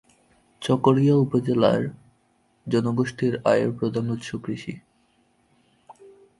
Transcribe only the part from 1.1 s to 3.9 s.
উপজেলার জনগোষ্ঠীর আয়ের